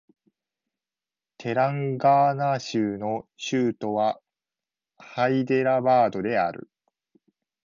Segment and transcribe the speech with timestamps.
[1.37, 4.19] テランガーナ州の州都は
[4.97, 6.71] ハイデラバードである